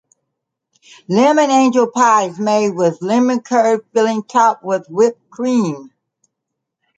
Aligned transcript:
Lemon 1.07 1.51
angel 1.51 1.85
pie 1.91 2.23
is 2.23 2.39
made 2.39 2.71
with 2.71 3.03
lemon 3.03 3.39
curd 3.39 3.81
filling 3.93 4.23
topped 4.23 4.63
with 4.63 4.87
whipped 4.89 5.29
cream. 5.29 5.91